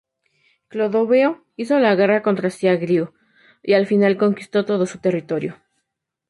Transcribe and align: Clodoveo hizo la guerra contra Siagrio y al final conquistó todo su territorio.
Clodoveo 0.69 1.43
hizo 1.57 1.77
la 1.77 1.93
guerra 1.93 2.23
contra 2.23 2.49
Siagrio 2.49 3.13
y 3.61 3.73
al 3.73 3.85
final 3.85 4.17
conquistó 4.17 4.65
todo 4.65 4.87
su 4.87 4.97
territorio. 4.97 5.59